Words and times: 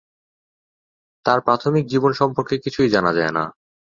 তাঁর 1.25 1.39
প্রাথমিক 1.41 1.83
জীবন 1.87 2.11
সম্পর্কে 2.13 2.55
কিছুই 2.57 2.89
জানা 2.89 3.11
যায় 3.13 3.33
না। 3.37 3.43